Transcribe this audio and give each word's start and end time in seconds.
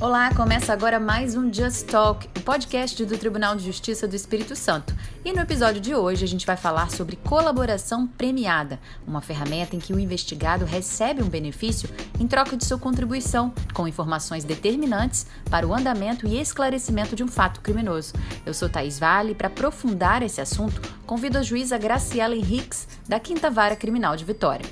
Olá, 0.00 0.34
começa 0.34 0.72
agora 0.72 0.98
mais 0.98 1.36
um 1.36 1.52
Just 1.52 1.84
Talk, 1.84 2.26
o 2.34 2.40
podcast 2.40 3.04
do 3.04 3.18
Tribunal 3.18 3.54
de 3.54 3.66
Justiça 3.66 4.08
do 4.08 4.16
Espírito 4.16 4.56
Santo. 4.56 4.96
E 5.22 5.30
no 5.30 5.40
episódio 5.40 5.78
de 5.78 5.94
hoje 5.94 6.24
a 6.24 6.26
gente 6.26 6.46
vai 6.46 6.56
falar 6.56 6.90
sobre 6.90 7.16
colaboração 7.16 8.06
premiada, 8.06 8.80
uma 9.06 9.20
ferramenta 9.20 9.76
em 9.76 9.78
que 9.78 9.92
o 9.92 10.00
investigado 10.00 10.64
recebe 10.64 11.22
um 11.22 11.28
benefício 11.28 11.86
em 12.18 12.26
troca 12.26 12.56
de 12.56 12.64
sua 12.64 12.78
contribuição, 12.78 13.52
com 13.74 13.86
informações 13.86 14.42
determinantes 14.42 15.26
para 15.50 15.68
o 15.68 15.74
andamento 15.74 16.26
e 16.26 16.40
esclarecimento 16.40 17.14
de 17.14 17.22
um 17.22 17.28
fato 17.28 17.60
criminoso. 17.60 18.14
Eu 18.46 18.54
sou 18.54 18.70
Thaís 18.70 18.98
Vale 18.98 19.32
e 19.32 19.34
para 19.34 19.48
aprofundar 19.48 20.22
esse 20.22 20.40
assunto, 20.40 20.80
convido 21.04 21.36
a 21.36 21.42
juíza 21.42 21.76
Graciela 21.76 22.34
Henriques, 22.34 22.88
da 23.06 23.20
Quinta 23.20 23.50
Vara 23.50 23.76
Criminal 23.76 24.16
de 24.16 24.24
Vitória. 24.24 24.64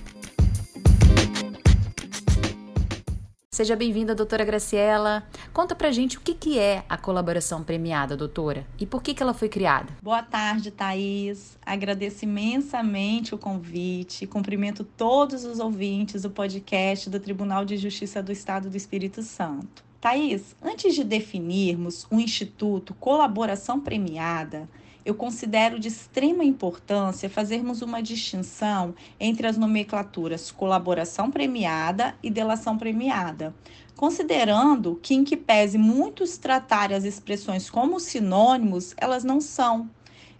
Seja 3.58 3.74
bem-vinda, 3.74 4.14
doutora 4.14 4.44
Graciela. 4.44 5.26
Conta 5.52 5.74
pra 5.74 5.90
gente 5.90 6.16
o 6.16 6.20
que, 6.20 6.32
que 6.32 6.60
é 6.60 6.84
a 6.88 6.96
colaboração 6.96 7.64
premiada, 7.64 8.16
doutora, 8.16 8.64
e 8.78 8.86
por 8.86 9.02
que, 9.02 9.12
que 9.12 9.20
ela 9.20 9.34
foi 9.34 9.48
criada. 9.48 9.88
Boa 10.00 10.22
tarde, 10.22 10.70
Thaís. 10.70 11.58
Agradeço 11.66 12.24
imensamente 12.24 13.34
o 13.34 13.38
convite. 13.38 14.28
Cumprimento 14.28 14.84
todos 14.84 15.44
os 15.44 15.58
ouvintes 15.58 16.22
do 16.22 16.30
podcast 16.30 17.10
do 17.10 17.18
Tribunal 17.18 17.64
de 17.64 17.76
Justiça 17.76 18.22
do 18.22 18.30
Estado 18.30 18.70
do 18.70 18.76
Espírito 18.76 19.24
Santo. 19.24 19.82
Thaís, 20.00 20.54
antes 20.62 20.94
de 20.94 21.02
definirmos 21.02 22.06
o 22.12 22.20
Instituto 22.20 22.94
Colaboração 22.94 23.80
Premiada, 23.80 24.68
eu 25.04 25.14
considero 25.14 25.78
de 25.78 25.88
extrema 25.88 26.44
importância 26.44 27.30
fazermos 27.30 27.82
uma 27.82 28.02
distinção 28.02 28.94
entre 29.18 29.46
as 29.46 29.56
nomenclaturas 29.56 30.50
colaboração 30.50 31.30
premiada 31.30 32.14
e 32.22 32.30
delação 32.30 32.76
premiada, 32.76 33.54
considerando 33.96 34.98
que, 35.02 35.14
em 35.14 35.24
que 35.24 35.36
pese 35.36 35.78
muitos 35.78 36.38
tratarem 36.38 36.96
as 36.96 37.04
expressões 37.04 37.70
como 37.70 37.98
sinônimos, 37.98 38.94
elas 38.96 39.24
não 39.24 39.40
são. 39.40 39.88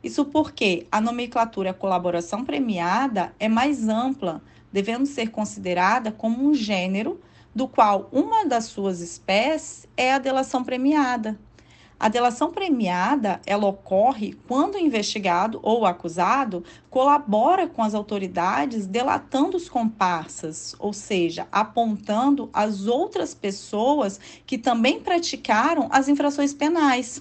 Isso 0.02 0.24
porque 0.24 0.86
a 0.92 1.00
nomenclatura 1.00 1.74
colaboração 1.74 2.44
premiada 2.44 3.34
é 3.38 3.48
mais 3.48 3.88
ampla, 3.88 4.42
devendo 4.72 5.06
ser 5.06 5.30
considerada 5.30 6.12
como 6.12 6.48
um 6.48 6.54
gênero, 6.54 7.20
do 7.54 7.66
qual 7.66 8.08
uma 8.12 8.44
das 8.44 8.66
suas 8.66 9.00
espécies 9.00 9.88
é 9.96 10.12
a 10.12 10.18
delação 10.18 10.62
premiada. 10.62 11.38
A 12.00 12.08
delação 12.08 12.52
premiada, 12.52 13.40
ela 13.44 13.66
ocorre 13.66 14.36
quando 14.46 14.76
o 14.76 14.78
investigado 14.78 15.58
ou 15.64 15.80
o 15.80 15.86
acusado 15.86 16.62
colabora 16.88 17.66
com 17.66 17.82
as 17.82 17.92
autoridades 17.92 18.86
delatando 18.86 19.56
os 19.56 19.68
comparsas, 19.68 20.76
ou 20.78 20.92
seja, 20.92 21.48
apontando 21.50 22.48
as 22.52 22.86
outras 22.86 23.34
pessoas 23.34 24.20
que 24.46 24.56
também 24.56 25.00
praticaram 25.00 25.88
as 25.90 26.06
infrações 26.06 26.54
penais. 26.54 27.20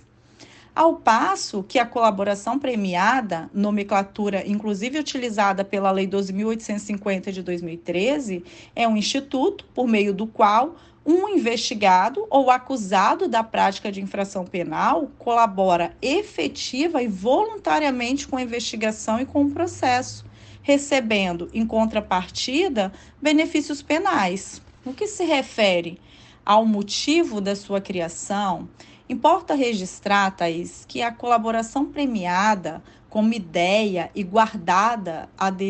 Ao 0.75 0.93
passo 0.93 1.63
que 1.63 1.79
a 1.79 1.85
colaboração 1.87 2.59
premiada, 2.59 3.49
nomenclatura 3.51 4.47
inclusive 4.47 4.99
utilizada 4.99 5.65
pela 5.65 5.89
Lei 5.89 6.05
12.850 6.07 7.31
de 7.31 7.41
2013, 7.41 8.43
é 8.75 8.87
um 8.87 8.95
instituto 8.95 9.65
por 9.73 9.87
meio 9.87 10.13
do 10.13 10.27
qual 10.27 10.75
um 11.07 11.29
investigado 11.29 12.27
ou 12.29 12.51
acusado 12.51 13.29
da 13.29 13.41
prática 13.41 13.89
de 13.89 14.01
infração 14.01 14.43
penal 14.43 15.09
colabora 15.17 15.95
efetiva 16.01 17.01
e 17.01 17.07
voluntariamente 17.07 18.27
com 18.27 18.35
a 18.35 18.41
investigação 18.41 19.17
e 19.17 19.25
com 19.25 19.43
o 19.43 19.49
processo, 19.49 20.25
recebendo, 20.61 21.49
em 21.53 21.65
contrapartida, 21.65 22.91
benefícios 23.21 23.81
penais. 23.81 24.61
No 24.85 24.93
que 24.93 25.07
se 25.07 25.23
refere 25.23 25.97
ao 26.45 26.65
motivo 26.65 27.39
da 27.39 27.55
sua 27.55 27.79
criação, 27.79 28.67
importa 29.07 29.53
registrar, 29.53 30.31
Thaís, 30.31 30.83
que 30.85 31.01
a 31.01 31.09
colaboração 31.09 31.85
premiada, 31.85 32.83
como 33.09 33.33
ideia 33.33 34.11
e 34.13 34.23
guardada 34.23 35.29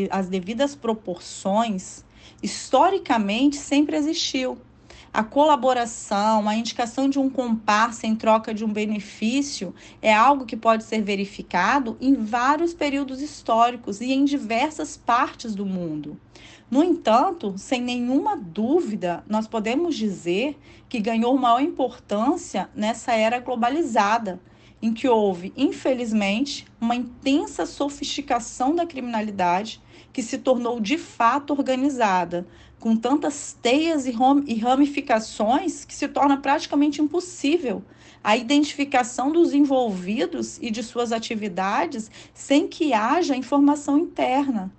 às 0.10 0.28
devidas 0.28 0.76
proporções, 0.76 2.04
historicamente 2.42 3.56
sempre 3.58 3.96
existiu 3.96 4.58
a 5.18 5.24
colaboração, 5.24 6.48
a 6.48 6.56
indicação 6.56 7.10
de 7.10 7.18
um 7.18 7.28
comparsa 7.28 8.06
em 8.06 8.16
troca 8.16 8.54
de 8.54 8.64
um 8.64 8.72
benefício 8.72 9.74
é 10.00 10.14
algo 10.14 10.46
que 10.46 10.56
pode 10.56 10.84
ser 10.84 11.02
verificado 11.02 11.98
em 12.00 12.14
vários 12.14 12.72
períodos 12.72 13.20
históricos 13.20 14.00
e 14.00 14.14
em 14.14 14.24
diversas 14.24 14.96
partes 14.96 15.56
do 15.56 15.66
mundo. 15.66 16.20
No 16.70 16.84
entanto, 16.84 17.56
sem 17.58 17.82
nenhuma 17.82 18.38
dúvida, 18.38 19.24
nós 19.28 19.48
podemos 19.48 19.96
dizer 19.96 20.56
que 20.88 21.00
ganhou 21.00 21.36
maior 21.36 21.64
importância 21.64 22.70
nessa 22.76 23.12
era 23.14 23.40
globalizada, 23.40 24.40
em 24.82 24.94
que 24.94 25.08
houve, 25.08 25.52
infelizmente, 25.58 26.66
uma 26.80 26.96
intensa 26.96 27.66
sofisticação 27.66 28.76
da 28.76 28.86
criminalidade 28.86 29.82
que 30.14 30.22
se 30.22 30.38
tornou 30.38 30.80
de 30.80 30.98
fato 30.98 31.52
organizada, 31.52 32.48
com 32.80 32.96
tantas 32.96 33.58
teias 33.62 34.06
e 34.06 34.56
ramificações 34.56 35.84
que 35.84 35.94
se 35.94 36.08
torna 36.08 36.38
praticamente 36.38 37.02
impossível 37.02 37.84
a 38.24 38.36
identificação 38.36 39.32
dos 39.32 39.54
envolvidos 39.54 40.58
e 40.62 40.70
de 40.70 40.84
suas 40.84 41.12
atividades 41.12 42.12
sem 42.34 42.68
que 42.68 42.94
haja 42.94 43.36
informação 43.36 43.98
interna. 43.98 44.72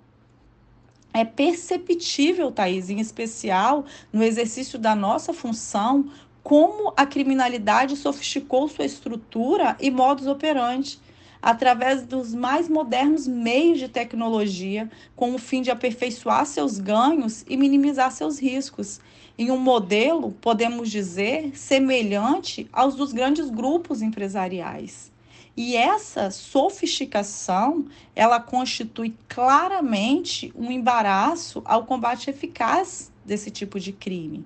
É 1.11 1.25
perceptível, 1.25 2.51
Thaís, 2.51 2.89
em 2.89 2.99
especial 2.99 3.85
no 4.13 4.23
exercício 4.23 4.77
da 4.77 4.93
nossa 4.93 5.33
função, 5.33 6.11
como 6.43 6.93
a 6.95 7.05
criminalidade 7.05 7.95
sofisticou 7.95 8.67
sua 8.67 8.85
estrutura 8.85 9.75
e 9.79 9.91
modus 9.91 10.27
operandi 10.27 10.99
através 11.41 12.03
dos 12.05 12.33
mais 12.33 12.67
modernos 12.67 13.27
meios 13.27 13.79
de 13.79 13.87
tecnologia, 13.87 14.89
com 15.15 15.33
o 15.33 15.37
fim 15.37 15.61
de 15.61 15.71
aperfeiçoar 15.71 16.45
seus 16.45 16.77
ganhos 16.79 17.45
e 17.47 17.55
minimizar 17.55 18.11
seus 18.11 18.39
riscos. 18.39 18.99
Em 19.37 19.49
um 19.51 19.57
modelo, 19.57 20.31
podemos 20.41 20.91
dizer, 20.91 21.57
semelhante 21.57 22.67
aos 22.73 22.95
dos 22.95 23.13
grandes 23.13 23.49
grupos 23.49 24.01
empresariais. 24.01 25.09
E 25.55 25.75
essa 25.75 26.29
sofisticação, 26.29 27.85
ela 28.15 28.39
constitui 28.39 29.15
claramente 29.27 30.53
um 30.55 30.71
embaraço 30.71 31.61
ao 31.65 31.85
combate 31.85 32.29
eficaz 32.29 33.11
desse 33.25 33.49
tipo 33.49 33.79
de 33.79 33.91
crime. 33.91 34.45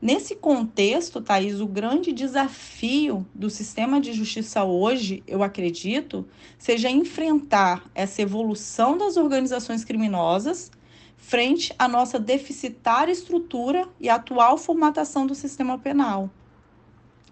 Nesse 0.00 0.36
contexto, 0.36 1.22
Thaís, 1.22 1.60
o 1.60 1.66
grande 1.66 2.12
desafio 2.12 3.26
do 3.34 3.48
sistema 3.48 3.98
de 3.98 4.12
justiça 4.12 4.62
hoje, 4.62 5.22
eu 5.26 5.42
acredito, 5.42 6.28
seja 6.58 6.90
enfrentar 6.90 7.90
essa 7.94 8.20
evolução 8.20 8.98
das 8.98 9.16
organizações 9.16 9.84
criminosas 9.84 10.70
frente 11.16 11.74
à 11.78 11.88
nossa 11.88 12.20
deficitária 12.20 13.10
estrutura 13.10 13.88
e 13.98 14.08
atual 14.08 14.58
formatação 14.58 15.26
do 15.26 15.34
sistema 15.34 15.78
penal. 15.78 16.30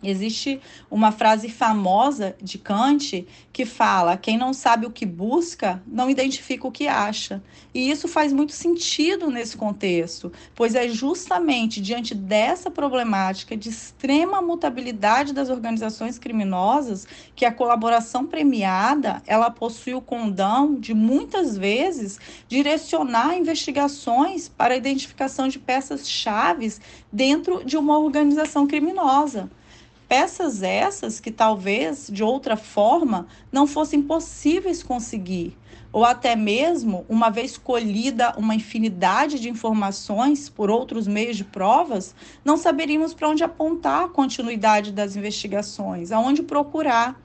Existe 0.05 0.61
uma 0.91 1.11
frase 1.11 1.49
famosa 1.49 2.37
de 2.41 2.59
Kant 2.59 3.27
que 3.53 3.65
fala: 3.65 4.17
quem 4.17 4.37
não 4.37 4.53
sabe 4.53 4.87
o 4.87 4.91
que 4.91 5.07
busca, 5.07 5.83
não 5.87 6.11
identifica 6.11 6.67
o 6.67 6.73
que 6.73 6.87
acha. 6.87 7.43
E 7.73 7.91
isso 7.91 8.07
faz 8.07 8.33
muito 8.33 8.53
sentido 8.53 9.31
nesse 9.31 9.57
contexto, 9.57 10.33
pois 10.55 10.75
é 10.75 10.89
justamente 10.89 11.81
diante 11.81 12.15
dessa 12.15 12.71
problemática 12.71 13.57
de 13.57 13.69
extrema 13.69 14.41
mutabilidade 14.43 15.33
das 15.33 15.51
organizações 15.51 16.19
criminosas 16.19 17.07
que 17.35 17.45
a 17.45 17.53
colaboração 17.53 18.27
premiada, 18.27 19.23
ela 19.27 19.51
possui 19.51 19.95
o 19.95 20.01
condão 20.01 20.75
de 20.75 20.95
muitas 20.95 21.57
vezes 21.57 22.19
direcionar 22.49 23.37
investigações 23.37 24.49
para 24.49 24.75
a 24.75 24.77
identificação 24.77 25.49
de 25.49 25.59
peças 25.59 26.09
chaves 26.09 26.81
dentro 27.13 27.65
de 27.65 27.77
uma 27.77 27.99
organização 27.99 28.67
criminosa. 28.67 29.51
Peças 30.09 30.63
essas 30.63 31.19
que 31.19 31.31
talvez 31.31 32.09
de 32.13 32.23
outra 32.23 32.57
forma 32.57 33.27
não 33.51 33.67
fossem 33.67 34.03
possíveis 34.03 34.83
conseguir, 34.83 35.57
ou 35.95 36.05
até 36.05 36.35
mesmo, 36.35 37.07
uma 37.09 37.31
vez 37.31 37.57
colhida 37.57 38.35
uma 38.37 38.55
infinidade 38.55 39.39
de 39.39 39.49
informações 39.49 40.49
por 40.49 40.69
outros 40.69 41.07
meios 41.07 41.37
de 41.37 41.45
provas, 41.45 42.15
não 42.45 42.57
saberíamos 42.57 43.15
para 43.15 43.29
onde 43.29 43.45
apontar 43.45 44.05
a 44.05 44.09
continuidade 44.09 44.91
das 44.91 45.15
investigações, 45.15 46.11
aonde 46.11 46.43
procurar. 46.43 47.17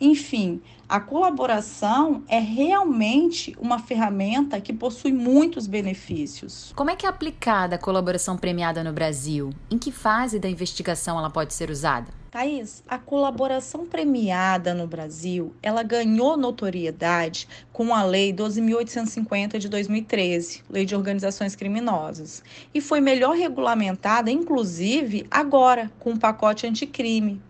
Enfim, 0.00 0.60
a 0.88 1.00
colaboração 1.00 2.22
é 2.28 2.38
realmente 2.38 3.56
uma 3.60 3.78
ferramenta 3.78 4.60
que 4.60 4.72
possui 4.72 5.12
muitos 5.12 5.66
benefícios. 5.66 6.72
Como 6.76 6.90
é 6.90 6.96
que 6.96 7.06
é 7.06 7.08
aplicada 7.08 7.76
a 7.76 7.78
colaboração 7.78 8.36
premiada 8.36 8.84
no 8.84 8.92
Brasil? 8.92 9.50
Em 9.70 9.78
que 9.78 9.90
fase 9.90 10.38
da 10.38 10.48
investigação 10.48 11.18
ela 11.18 11.30
pode 11.30 11.54
ser 11.54 11.70
usada? 11.70 12.12
Thaís, 12.36 12.84
a 12.86 12.98
colaboração 12.98 13.86
premiada 13.86 14.74
no 14.74 14.86
Brasil, 14.86 15.54
ela 15.62 15.82
ganhou 15.82 16.36
notoriedade 16.36 17.48
com 17.72 17.94
a 17.94 18.02
Lei 18.02 18.30
12.850 18.30 19.56
de 19.56 19.70
2013, 19.70 20.62
Lei 20.68 20.84
de 20.84 20.94
Organizações 20.94 21.56
Criminosas, 21.56 22.42
e 22.74 22.80
foi 22.82 23.00
melhor 23.00 23.34
regulamentada, 23.34 24.30
inclusive, 24.30 25.26
agora, 25.30 25.90
com 25.98 26.10
o 26.10 26.18
pacote 26.18 26.66
anticrime. 26.66 27.40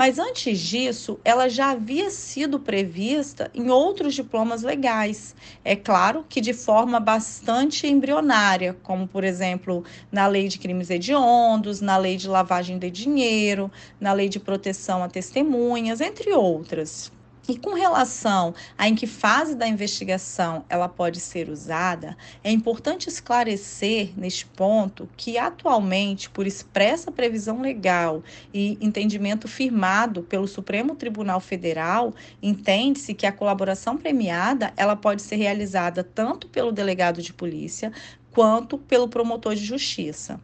Mas 0.00 0.18
antes 0.18 0.58
disso, 0.58 1.20
ela 1.22 1.46
já 1.46 1.72
havia 1.72 2.08
sido 2.08 2.58
prevista 2.58 3.50
em 3.54 3.68
outros 3.68 4.14
diplomas 4.14 4.62
legais. 4.62 5.36
É 5.62 5.76
claro 5.76 6.24
que 6.26 6.40
de 6.40 6.54
forma 6.54 6.98
bastante 6.98 7.86
embrionária, 7.86 8.74
como 8.82 9.06
por 9.06 9.24
exemplo, 9.24 9.84
na 10.10 10.26
Lei 10.26 10.48
de 10.48 10.58
Crimes 10.58 10.88
Hediondos, 10.88 11.82
na 11.82 11.98
Lei 11.98 12.16
de 12.16 12.28
Lavagem 12.28 12.78
de 12.78 12.90
Dinheiro, 12.90 13.70
na 14.00 14.14
Lei 14.14 14.29
de 14.30 14.40
Proteção 14.40 15.02
a 15.02 15.08
Testemunhas, 15.08 16.00
entre 16.00 16.32
outras. 16.32 17.12
E 17.50 17.58
com 17.58 17.72
relação 17.72 18.54
a 18.78 18.88
em 18.88 18.94
que 18.94 19.08
fase 19.08 19.56
da 19.56 19.66
investigação 19.66 20.64
ela 20.68 20.88
pode 20.88 21.18
ser 21.18 21.48
usada, 21.48 22.16
é 22.44 22.50
importante 22.52 23.08
esclarecer 23.08 24.12
neste 24.16 24.46
ponto 24.46 25.08
que 25.16 25.36
atualmente, 25.36 26.30
por 26.30 26.46
expressa 26.46 27.10
previsão 27.10 27.60
legal 27.60 28.22
e 28.54 28.78
entendimento 28.80 29.48
firmado 29.48 30.22
pelo 30.22 30.46
Supremo 30.46 30.94
Tribunal 30.94 31.40
Federal, 31.40 32.14
entende-se 32.40 33.14
que 33.14 33.26
a 33.26 33.32
colaboração 33.32 33.96
premiada 33.96 34.72
ela 34.76 34.94
pode 34.94 35.20
ser 35.20 35.34
realizada 35.34 36.04
tanto 36.04 36.46
pelo 36.46 36.70
delegado 36.70 37.20
de 37.20 37.32
polícia 37.32 37.90
quanto 38.32 38.78
pelo 38.78 39.08
promotor 39.08 39.54
de 39.54 39.64
justiça. 39.64 40.40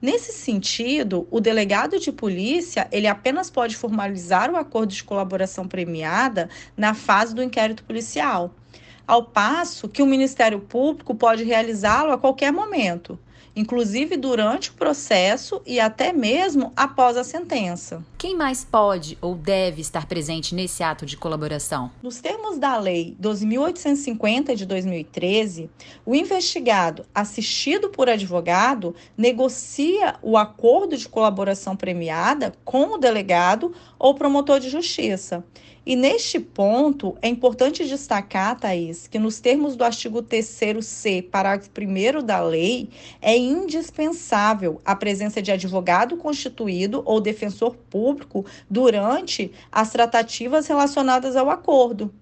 Nesse 0.00 0.32
sentido, 0.32 1.28
o 1.30 1.40
delegado 1.40 1.98
de 1.98 2.10
polícia, 2.10 2.88
ele 2.90 3.06
apenas 3.06 3.50
pode 3.50 3.76
formalizar 3.76 4.50
o 4.50 4.56
acordo 4.56 4.92
de 4.92 5.04
colaboração 5.04 5.68
premiada 5.68 6.48
na 6.76 6.94
fase 6.94 7.34
do 7.34 7.42
inquérito 7.42 7.84
policial, 7.84 8.54
ao 9.06 9.24
passo 9.24 9.88
que 9.88 10.02
o 10.02 10.06
Ministério 10.06 10.60
Público 10.60 11.14
pode 11.14 11.44
realizá-lo 11.44 12.12
a 12.12 12.18
qualquer 12.18 12.52
momento 12.52 13.18
inclusive 13.54 14.16
durante 14.16 14.70
o 14.70 14.74
processo 14.74 15.60
e 15.66 15.80
até 15.80 16.12
mesmo 16.12 16.72
após 16.76 17.16
a 17.16 17.24
sentença. 17.24 18.04
Quem 18.16 18.36
mais 18.36 18.64
pode 18.64 19.16
ou 19.20 19.34
deve 19.34 19.80
estar 19.80 20.06
presente 20.06 20.54
nesse 20.54 20.82
ato 20.82 21.04
de 21.04 21.16
colaboração? 21.16 21.90
Nos 22.02 22.20
termos 22.20 22.58
da 22.58 22.78
Lei 22.78 23.16
12.850 23.20 24.54
de 24.54 24.66
2013, 24.66 25.70
o 26.04 26.14
investigado, 26.14 27.04
assistido 27.14 27.88
por 27.90 28.08
advogado, 28.08 28.94
negocia 29.16 30.16
o 30.22 30.36
acordo 30.36 30.96
de 30.96 31.08
colaboração 31.08 31.76
premiada 31.76 32.52
com 32.64 32.94
o 32.94 32.98
delegado 32.98 33.74
ou 33.98 34.14
promotor 34.14 34.60
de 34.60 34.68
justiça. 34.68 35.44
E 35.84 35.96
neste 35.96 36.38
ponto, 36.38 37.16
é 37.22 37.28
importante 37.28 37.86
destacar, 37.86 38.58
Thaís, 38.60 39.06
que 39.06 39.18
nos 39.18 39.40
termos 39.40 39.76
do 39.76 39.82
artigo 39.82 40.22
3C, 40.22 41.22
parágrafo 41.30 41.70
1 41.70 42.22
da 42.22 42.38
lei, 42.42 42.90
é 43.20 43.34
indispensável 43.34 44.78
a 44.84 44.94
presença 44.94 45.40
de 45.40 45.50
advogado 45.50 46.18
constituído 46.18 47.02
ou 47.06 47.18
defensor 47.18 47.74
público 47.88 48.44
durante 48.68 49.50
as 49.72 49.90
tratativas 49.90 50.66
relacionadas 50.66 51.34
ao 51.34 51.48
acordo. 51.48 52.12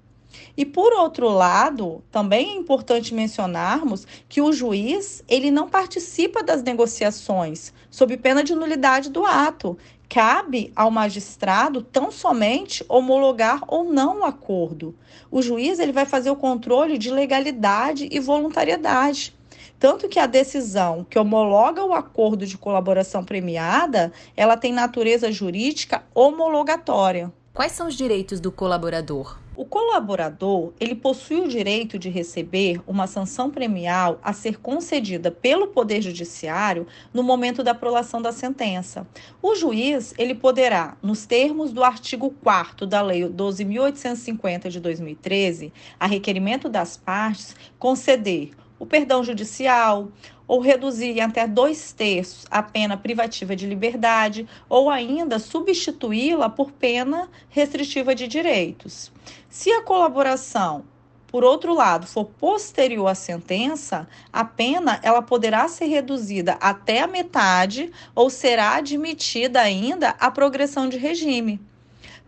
E 0.57 0.65
por 0.65 0.93
outro 0.93 1.29
lado, 1.29 2.03
também 2.11 2.51
é 2.51 2.57
importante 2.57 3.15
mencionarmos 3.15 4.07
que 4.29 4.41
o 4.41 4.53
juiz, 4.53 5.23
ele 5.27 5.51
não 5.51 5.69
participa 5.69 6.43
das 6.43 6.63
negociações 6.63 7.73
sob 7.91 8.17
pena 8.17 8.45
de 8.45 8.55
nulidade 8.55 9.11
do 9.11 9.25
ato 9.25 9.77
Cabe 10.09 10.73
ao 10.75 10.91
magistrado 10.91 11.83
tão 11.83 12.11
somente 12.11 12.83
homologar 12.89 13.61
ou 13.69 13.85
não 13.85 14.21
o 14.21 14.25
acordo. 14.25 14.95
O 15.31 15.43
juiz 15.43 15.79
ele 15.79 15.93
vai 15.93 16.07
fazer 16.07 16.31
o 16.31 16.37
controle 16.37 16.97
de 16.97 17.11
legalidade 17.11 18.09
e 18.11 18.19
voluntariedade. 18.19 19.37
Tanto 19.79 20.09
que 20.09 20.19
a 20.19 20.27
decisão 20.27 21.07
que 21.09 21.19
homologa 21.19 21.85
o 21.85 21.93
acordo 21.93 22.47
de 22.47 22.57
colaboração 22.57 23.23
premiada, 23.23 24.11
ela 24.35 24.57
tem 24.57 24.73
natureza 24.73 25.31
jurídica 25.31 26.03
homologatória. 26.15 27.31
Quais 27.59 27.73
são 27.73 27.89
os 27.89 27.97
direitos 27.97 28.39
do 28.39 28.53
colaborador? 28.53 29.37
O 29.57 29.65
colaborador, 29.65 30.73
ele 30.79 30.95
possui 30.95 31.41
o 31.41 31.49
direito 31.49 31.99
de 31.99 32.09
receber 32.09 32.81
uma 32.87 33.09
sanção 33.09 33.51
premial 33.51 34.21
a 34.23 34.33
ser 34.33 34.61
concedida 34.61 35.33
pelo 35.33 35.67
Poder 35.67 36.01
Judiciário 36.01 36.87
no 37.13 37.21
momento 37.21 37.65
da 37.65 37.73
aprovação 37.73 38.23
da 38.23 38.31
sentença. 38.31 39.05
O 39.43 39.57
juiz, 39.57 40.15
ele 40.17 40.37
poderá, 40.37 40.97
nos 41.03 41.27
termos 41.27 41.73
do 41.73 41.83
artigo 41.83 42.31
4 42.45 42.87
da 42.87 43.03
Lei 43.03 43.25
12.850 43.25 44.69
de 44.69 44.79
2013, 44.79 45.73
a 45.99 46.07
requerimento 46.07 46.69
das 46.69 46.97
partes, 46.97 47.57
conceder 47.77 48.53
o 48.79 48.87
perdão 48.87 49.23
judicial, 49.25 50.09
ou 50.47 50.61
reduzir 50.61 51.19
em 51.19 51.21
até 51.21 51.47
dois 51.47 51.93
terços 51.93 52.47
a 52.51 52.63
pena 52.63 52.97
privativa 52.97 53.55
de 53.55 53.67
liberdade, 53.67 54.49
ou 54.69 54.89
ainda 54.91 55.39
substituí-la 55.39 56.49
por 56.49 56.73
pena 56.73 57.29
restritiva 57.51 58.15
de 58.15 58.27
direitos. 58.27 59.13
Se 59.51 59.71
a 59.71 59.83
colaboração 59.83 60.85
por 61.29 61.45
outro 61.45 61.75
lado, 61.75 62.07
for 62.07 62.25
posterior 62.25 63.07
à 63.07 63.15
sentença, 63.15 64.09
a 64.33 64.45
pena 64.45 64.99
ela 65.03 65.21
poderá 65.21 65.69
ser 65.69 65.85
reduzida 65.85 66.57
até 66.59 67.03
a 67.03 67.07
metade 67.07 67.93
ou 68.15 68.31
será 68.31 68.77
admitida 68.77 69.61
ainda 69.61 70.11
a 70.19 70.31
progressão 70.31 70.89
de 70.89 70.97
regime. 70.97 71.61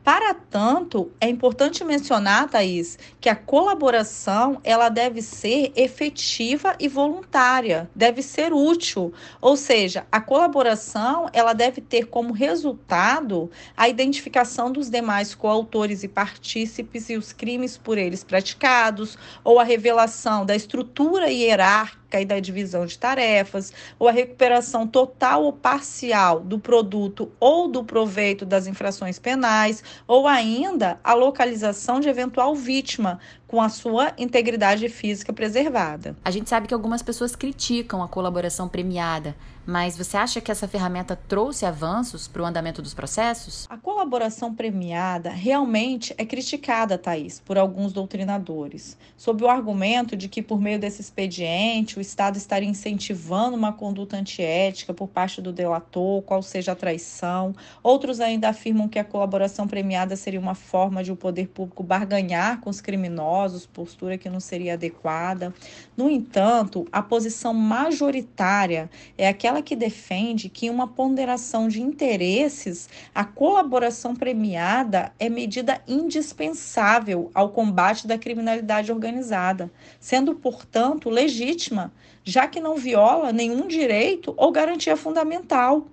Para 0.03 0.33
tanto, 0.33 1.13
é 1.21 1.29
importante 1.29 1.85
mencionar, 1.85 2.49
Thaís, 2.49 2.99
que 3.21 3.29
a 3.29 3.37
colaboração 3.37 4.59
ela 4.65 4.89
deve 4.89 5.21
ser 5.21 5.73
efetiva 5.77 6.75
e 6.81 6.89
voluntária, 6.89 7.89
deve 7.95 8.23
ser 8.23 8.53
útil, 8.53 9.13
ou 9.43 9.59
seja, 9.59 10.07
a 10.11 10.19
colaboração 10.19 11.29
ela 11.35 11.53
deve 11.53 11.83
ter 11.83 12.07
como 12.07 12.33
resultado 12.33 13.51
a 13.77 13.91
identificação 13.91 14.73
dos 14.73 14.89
demais 14.89 15.35
coautores 15.35 16.03
e 16.03 16.09
partícipes 16.09 17.11
e 17.11 17.17
os 17.17 17.35
crimes 17.35 17.77
por 17.77 17.99
eles 17.99 18.25
praticados, 18.25 19.19
ou 19.45 19.59
a 19.59 19.65
revelação 19.65 20.47
da 20.47 20.57
estrutura 20.57 21.31
hierárquica 21.31 22.00
e 22.19 22.25
da 22.25 22.41
divisão 22.41 22.87
de 22.87 22.99
tarefas, 22.99 23.73
ou 23.99 24.09
a 24.09 24.13
recuperação 24.13 24.87
total 24.87 25.45
ou 25.45 25.53
parcial 25.53 26.41
do 26.41 26.59
produto 26.59 27.31
ou 27.39 27.69
do 27.69 27.85
proveito 27.85 28.47
das 28.47 28.67
infrações 28.67 29.19
penais, 29.19 29.85
ou 30.07 30.27
ainda 30.27 30.99
a 31.05 31.13
localização 31.13 32.01
de 32.01 32.09
eventual 32.09 32.55
vítima 32.55 33.21
com 33.47 33.61
a 33.61 33.69
sua 33.69 34.13
integridade 34.17 34.89
física 34.89 35.33
preservada. 35.33 36.17
A 36.25 36.31
gente 36.31 36.49
sabe 36.49 36.69
que 36.69 36.75
algumas 36.75 37.03
pessoas 37.03 37.35
criticam 37.35 38.01
a 38.01 38.09
colaboração 38.09 38.69
premiada, 38.69 39.37
mas 39.71 39.97
você 39.97 40.17
acha 40.17 40.41
que 40.41 40.51
essa 40.51 40.67
ferramenta 40.67 41.15
trouxe 41.15 41.65
avanços 41.65 42.27
para 42.27 42.43
o 42.43 42.45
andamento 42.45 42.83
dos 42.83 42.93
processos? 42.93 43.69
A 43.71 43.77
colaboração 43.77 44.53
premiada 44.53 45.31
realmente 45.31 46.13
é 46.19 46.25
criticada, 46.25 46.99
Thaís, 46.99 47.39
por 47.39 47.57
alguns 47.57 47.93
doutrinadores, 47.93 48.99
sob 49.17 49.45
o 49.45 49.49
argumento 49.49 50.17
de 50.17 50.29
que, 50.29 50.43
por 50.43 50.61
meio 50.61 50.77
desse 50.77 51.01
expediente, 51.01 51.99
o 51.99 52.01
Estado 52.01 52.37
estaria 52.37 52.69
incentivando 52.69 53.57
uma 53.57 53.73
conduta 53.73 54.17
antiética 54.17 54.93
por 54.93 55.07
parte 55.07 55.41
do 55.41 55.53
delator, 55.53 56.21
qual 56.23 56.43
seja 56.43 56.73
a 56.73 56.77
traição. 56.77 57.55
Outros 57.81 58.19
ainda 58.19 58.49
afirmam 58.49 58.89
que 58.89 58.99
a 58.99 59.05
colaboração 59.05 59.69
premiada 59.69 60.17
seria 60.17 60.41
uma 60.41 60.57
forma 60.57 61.05
de 61.05 61.13
o 61.13 61.17
poder 61.17 61.47
público 61.47 61.85
barganhar 61.85 62.61
com 62.61 62.71
os 62.71 62.81
criminosos 62.81 63.67
postura 63.67 64.19
que 64.19 64.29
não 64.29 64.41
seria 64.41 64.75
adequada. 64.75 65.55
No 65.97 66.11
entanto, 66.11 66.89
a 66.91 67.01
posição 67.01 67.55
majoritária 67.55 68.91
é 69.17 69.29
aquela 69.29 69.60
que 69.63 69.77
defende 69.77 70.49
que, 70.49 70.67
em 70.67 70.71
uma 70.71 70.87
ponderação 70.87 71.69
de 71.69 71.81
interesses, 71.81 72.89
a 73.15 73.25
colaboração 73.25 74.15
premiada 74.15 75.13
é 75.19 75.29
medida 75.29 75.81
indispensável 75.87 77.31
ao 77.35 77.51
combate 77.51 78.07
da 78.07 78.19
criminalidade 78.19 78.93
organizada, 78.93 79.71
sendo, 79.99 80.35
portanto, 80.35 81.11
legítima, 81.11 81.93
já 82.25 82.47
que 82.47 82.61
não 82.61 82.77
viola 82.77 83.33
nenhum 83.33 83.67
direito 83.67 84.35
ou 84.37 84.53
garantia 84.53 84.97
fundamental. 84.97 85.87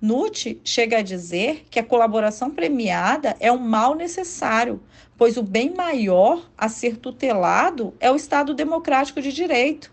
Nutt 0.00 0.58
chega 0.64 0.98
a 0.98 1.02
dizer 1.02 1.66
que 1.70 1.78
a 1.78 1.84
colaboração 1.84 2.50
premiada 2.50 3.36
é 3.38 3.52
um 3.52 3.58
mal 3.58 3.94
necessário, 3.94 4.80
pois 5.18 5.36
o 5.36 5.42
bem 5.42 5.74
maior 5.74 6.48
a 6.56 6.70
ser 6.70 6.96
tutelado 6.96 7.92
é 8.00 8.10
o 8.10 8.16
Estado 8.16 8.54
democrático 8.54 9.20
de 9.20 9.30
direito. 9.30 9.92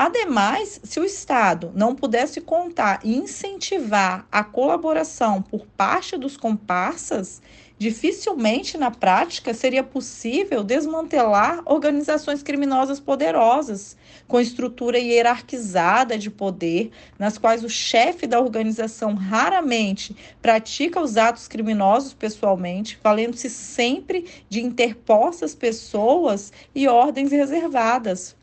Ademais, 0.00 0.80
se 0.84 1.00
o 1.00 1.04
Estado 1.04 1.72
não 1.74 1.92
pudesse 1.92 2.40
contar 2.40 3.00
e 3.02 3.16
incentivar 3.16 4.28
a 4.30 4.44
colaboração 4.44 5.42
por 5.42 5.66
parte 5.66 6.16
dos 6.16 6.36
comparsas, 6.36 7.42
Dificilmente 7.78 8.76
na 8.76 8.90
prática 8.90 9.54
seria 9.54 9.84
possível 9.84 10.64
desmantelar 10.64 11.62
organizações 11.64 12.42
criminosas 12.42 12.98
poderosas, 12.98 13.96
com 14.26 14.40
estrutura 14.40 14.98
hierarquizada 14.98 16.18
de 16.18 16.28
poder, 16.28 16.90
nas 17.16 17.38
quais 17.38 17.62
o 17.62 17.68
chefe 17.68 18.26
da 18.26 18.40
organização 18.40 19.14
raramente 19.14 20.16
pratica 20.42 21.00
os 21.00 21.16
atos 21.16 21.46
criminosos 21.46 22.12
pessoalmente, 22.12 22.98
valendo-se 23.00 23.48
sempre 23.48 24.26
de 24.48 24.60
interpostas 24.60 25.54
pessoas 25.54 26.52
e 26.74 26.88
ordens 26.88 27.30
reservadas. 27.30 28.37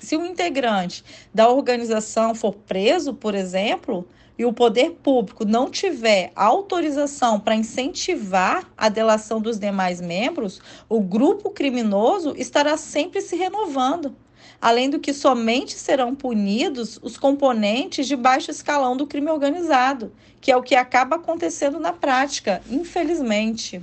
Se 0.00 0.16
um 0.16 0.24
integrante 0.24 1.04
da 1.32 1.48
organização 1.48 2.34
for 2.34 2.54
preso, 2.54 3.12
por 3.12 3.34
exemplo, 3.34 4.08
e 4.38 4.46
o 4.46 4.52
poder 4.52 4.92
público 5.02 5.44
não 5.44 5.70
tiver 5.70 6.32
autorização 6.34 7.38
para 7.38 7.54
incentivar 7.54 8.66
a 8.76 8.88
delação 8.88 9.42
dos 9.42 9.58
demais 9.58 10.00
membros, 10.00 10.58
o 10.88 10.98
grupo 11.00 11.50
criminoso 11.50 12.34
estará 12.34 12.78
sempre 12.78 13.20
se 13.20 13.36
renovando. 13.36 14.16
Além 14.58 14.88
do 14.88 14.98
que 14.98 15.12
somente 15.12 15.74
serão 15.74 16.14
punidos 16.14 16.98
os 17.02 17.18
componentes 17.18 18.06
de 18.06 18.16
baixo 18.16 18.50
escalão 18.50 18.96
do 18.96 19.06
crime 19.06 19.30
organizado, 19.30 20.12
que 20.40 20.50
é 20.50 20.56
o 20.56 20.62
que 20.62 20.74
acaba 20.74 21.16
acontecendo 21.16 21.78
na 21.78 21.92
prática, 21.92 22.62
infelizmente. 22.70 23.82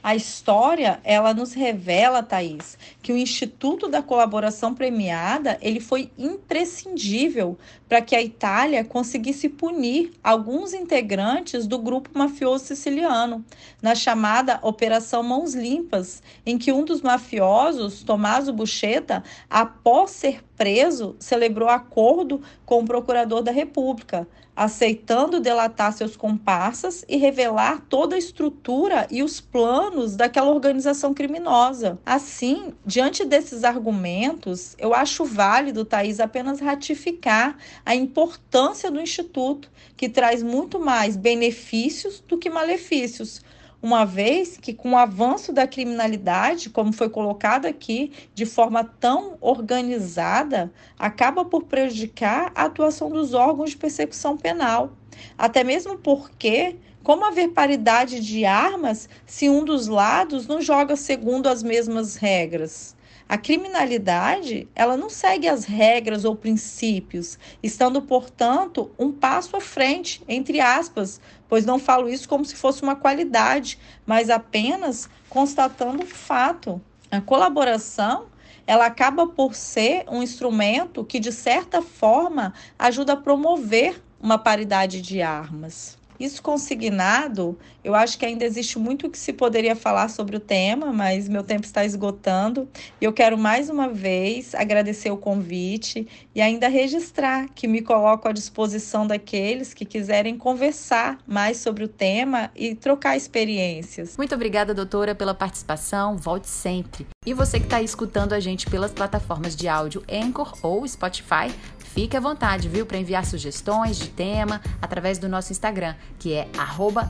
A 0.00 0.14
história, 0.14 1.00
ela 1.02 1.34
nos 1.34 1.52
revela, 1.52 2.22
Thaís, 2.22 2.78
que 3.02 3.12
o 3.12 3.16
Instituto 3.16 3.88
da 3.88 4.00
Colaboração 4.00 4.72
Premiada, 4.72 5.58
ele 5.60 5.80
foi 5.80 6.08
imprescindível 6.16 7.58
para 7.88 8.00
que 8.00 8.14
a 8.14 8.22
Itália 8.22 8.84
conseguisse 8.84 9.48
punir 9.48 10.12
alguns 10.22 10.72
integrantes 10.72 11.66
do 11.66 11.78
grupo 11.78 12.10
mafioso 12.16 12.66
siciliano, 12.66 13.44
na 13.82 13.96
chamada 13.96 14.60
Operação 14.62 15.24
Mãos 15.24 15.52
Limpas, 15.52 16.22
em 16.46 16.56
que 16.56 16.70
um 16.70 16.84
dos 16.84 17.02
mafiosos, 17.02 18.04
Tommaso 18.04 18.52
Buscetta, 18.52 19.24
após 19.50 20.12
ser 20.12 20.44
preso, 20.56 21.16
celebrou 21.18 21.68
acordo 21.68 22.40
com 22.64 22.80
o 22.80 22.84
procurador 22.84 23.42
da 23.42 23.50
República, 23.50 24.28
aceitando 24.58 25.38
delatar 25.38 25.92
seus 25.92 26.16
comparsas 26.16 27.04
e 27.08 27.16
revelar 27.16 27.80
toda 27.88 28.16
a 28.16 28.18
estrutura 28.18 29.06
e 29.08 29.22
os 29.22 29.40
planos 29.40 30.16
daquela 30.16 30.50
organização 30.50 31.14
criminosa. 31.14 31.96
Assim, 32.04 32.74
diante 32.84 33.24
desses 33.24 33.62
argumentos, 33.62 34.74
eu 34.76 34.92
acho 34.92 35.24
válido, 35.24 35.84
Thaís, 35.84 36.18
apenas 36.18 36.58
ratificar 36.58 37.56
a 37.86 37.94
importância 37.94 38.90
do 38.90 39.00
Instituto, 39.00 39.70
que 39.96 40.08
traz 40.08 40.42
muito 40.42 40.80
mais 40.80 41.14
benefícios 41.14 42.20
do 42.26 42.36
que 42.36 42.50
malefícios 42.50 43.40
uma 43.80 44.04
vez 44.04 44.56
que, 44.56 44.74
com 44.74 44.92
o 44.92 44.96
avanço 44.96 45.52
da 45.52 45.66
criminalidade, 45.66 46.68
como 46.70 46.92
foi 46.92 47.08
colocado 47.08 47.66
aqui, 47.66 48.12
de 48.34 48.44
forma 48.44 48.82
tão 48.82 49.38
organizada, 49.40 50.72
acaba 50.98 51.44
por 51.44 51.64
prejudicar 51.64 52.50
a 52.54 52.64
atuação 52.64 53.10
dos 53.10 53.34
órgãos 53.34 53.70
de 53.70 53.76
persecução 53.76 54.36
penal. 54.36 54.92
Até 55.36 55.62
mesmo 55.62 55.96
porque, 55.96 56.76
como 57.04 57.24
haver 57.24 57.50
paridade 57.50 58.20
de 58.20 58.44
armas 58.44 59.08
se 59.24 59.48
um 59.48 59.64
dos 59.64 59.86
lados 59.86 60.46
não 60.46 60.60
joga 60.60 60.96
segundo 60.96 61.46
as 61.46 61.62
mesmas 61.62 62.16
regras? 62.16 62.96
A 63.28 63.36
criminalidade, 63.36 64.66
ela 64.74 64.96
não 64.96 65.10
segue 65.10 65.46
as 65.46 65.64
regras 65.64 66.24
ou 66.24 66.34
princípios, 66.34 67.38
estando, 67.62 68.00
portanto, 68.00 68.90
um 68.98 69.12
passo 69.12 69.54
à 69.54 69.60
frente, 69.60 70.22
entre 70.26 70.60
aspas, 70.60 71.20
pois 71.46 71.66
não 71.66 71.78
falo 71.78 72.08
isso 72.08 72.26
como 72.26 72.42
se 72.42 72.56
fosse 72.56 72.82
uma 72.82 72.96
qualidade, 72.96 73.78
mas 74.06 74.30
apenas 74.30 75.10
constatando 75.28 76.04
o 76.04 76.06
fato. 76.06 76.80
A 77.10 77.20
colaboração 77.20 78.28
ela 78.66 78.86
acaba 78.86 79.26
por 79.26 79.54
ser 79.54 80.04
um 80.08 80.22
instrumento 80.22 81.04
que, 81.04 81.20
de 81.20 81.32
certa 81.32 81.82
forma, 81.82 82.54
ajuda 82.78 83.12
a 83.12 83.16
promover 83.16 84.02
uma 84.20 84.38
paridade 84.38 85.02
de 85.02 85.20
armas. 85.20 85.98
Isso 86.18 86.42
consignado, 86.42 87.58
eu 87.84 87.94
acho 87.94 88.18
que 88.18 88.26
ainda 88.26 88.44
existe 88.44 88.78
muito 88.78 89.08
que 89.08 89.18
se 89.18 89.32
poderia 89.32 89.76
falar 89.76 90.08
sobre 90.08 90.36
o 90.36 90.40
tema, 90.40 90.92
mas 90.92 91.28
meu 91.28 91.42
tempo 91.42 91.64
está 91.64 91.84
esgotando. 91.84 92.68
E 93.00 93.04
eu 93.04 93.12
quero 93.12 93.38
mais 93.38 93.70
uma 93.70 93.88
vez 93.88 94.54
agradecer 94.54 95.10
o 95.10 95.16
convite 95.16 96.06
e 96.34 96.40
ainda 96.40 96.68
registrar 96.68 97.48
que 97.54 97.68
me 97.68 97.80
coloco 97.80 98.28
à 98.28 98.32
disposição 98.32 99.06
daqueles 99.06 99.72
que 99.72 99.84
quiserem 99.84 100.36
conversar 100.36 101.18
mais 101.26 101.58
sobre 101.58 101.84
o 101.84 101.88
tema 101.88 102.50
e 102.54 102.74
trocar 102.74 103.16
experiências. 103.16 104.16
Muito 104.16 104.34
obrigada, 104.34 104.74
doutora, 104.74 105.14
pela 105.14 105.34
participação. 105.34 106.16
Volte 106.16 106.48
sempre. 106.48 107.06
E 107.24 107.32
você 107.32 107.58
que 107.58 107.66
está 107.66 107.80
escutando 107.82 108.32
a 108.32 108.40
gente 108.40 108.68
pelas 108.68 108.90
plataformas 108.90 109.54
de 109.54 109.68
áudio 109.68 110.02
Anchor 110.10 110.54
ou 110.62 110.86
Spotify, 110.86 111.52
Fique 111.94 112.16
à 112.16 112.20
vontade, 112.20 112.68
viu, 112.68 112.86
para 112.86 112.98
enviar 112.98 113.24
sugestões 113.24 113.98
de 113.98 114.08
tema 114.08 114.60
através 114.80 115.18
do 115.18 115.28
nosso 115.28 115.52
Instagram, 115.52 115.94
que 116.18 116.34
é 116.34 116.48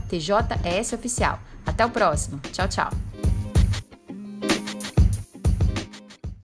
TJSOficial. 0.08 1.38
Até 1.66 1.84
o 1.84 1.90
próximo. 1.90 2.40
Tchau, 2.52 2.68
tchau. 2.68 3.07